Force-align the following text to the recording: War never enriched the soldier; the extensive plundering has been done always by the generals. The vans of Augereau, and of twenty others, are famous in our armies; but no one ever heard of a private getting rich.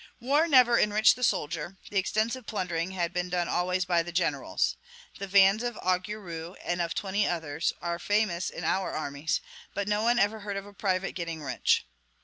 War 0.19 0.47
never 0.47 0.79
enriched 0.79 1.15
the 1.15 1.23
soldier; 1.23 1.77
the 1.91 1.99
extensive 1.99 2.47
plundering 2.47 2.89
has 2.93 3.09
been 3.11 3.29
done 3.29 3.47
always 3.47 3.85
by 3.85 4.01
the 4.01 4.11
generals. 4.11 4.75
The 5.19 5.27
vans 5.27 5.61
of 5.61 5.77
Augereau, 5.77 6.55
and 6.65 6.81
of 6.81 6.95
twenty 6.95 7.27
others, 7.27 7.71
are 7.83 7.99
famous 7.99 8.49
in 8.49 8.63
our 8.63 8.91
armies; 8.93 9.41
but 9.75 9.87
no 9.87 10.01
one 10.01 10.17
ever 10.17 10.39
heard 10.39 10.57
of 10.57 10.65
a 10.65 10.73
private 10.73 11.11
getting 11.11 11.43
rich. 11.43 11.85